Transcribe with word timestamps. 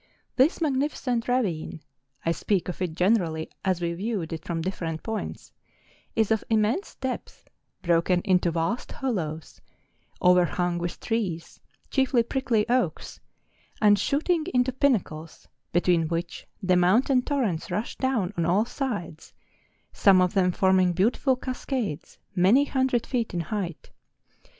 This 0.35 0.59
magnificent 0.61 1.27
ravine 1.27 1.79
(I 2.25 2.31
speak 2.31 2.67
of 2.67 2.81
it 2.81 2.95
gene¬ 2.95 3.19
rally, 3.19 3.51
as 3.63 3.81
we 3.81 3.93
viewed 3.93 4.33
it 4.33 4.43
from 4.43 4.59
different 4.63 5.03
points) 5.03 5.51
is 6.15 6.31
of 6.31 6.43
immense 6.49 6.95
depth, 6.95 7.47
broken 7.83 8.21
into 8.25 8.49
vast 8.49 8.93
hollows, 8.93 9.61
overhung 10.19 10.79
with 10.79 10.99
trees, 10.99 11.59
chiefly 11.91 12.23
prickly 12.23 12.67
oaks, 12.67 13.19
and 13.79 13.99
shooting 13.99 14.47
into 14.55 14.71
pinnacles, 14.73 15.47
between 15.71 16.07
which 16.07 16.47
the 16.63 16.75
mountain 16.75 17.21
torrents 17.21 17.69
rush 17.69 17.95
down 17.97 18.33
on 18.35 18.43
all 18.43 18.65
sides, 18.65 19.35
some 19.93 20.19
of 20.19 20.33
them 20.33 20.51
forming 20.51 20.93
beautiful 20.93 21.35
cascades, 21.35 22.17
many 22.33 22.65
hundred 22.65 23.05
feet 23.05 23.35
in 23.35 23.39
height. 23.39 23.91